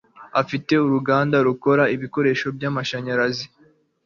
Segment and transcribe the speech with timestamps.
[0.41, 3.45] Afite uruganda rukora ibikoresho byamashanyarazi.